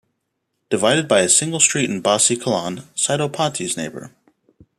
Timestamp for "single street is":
1.29-2.01